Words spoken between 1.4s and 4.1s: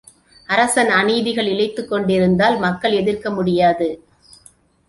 இழைத்துக்கொண்டிருந்தால் மக்கள் எதிர்க்க முடியாது.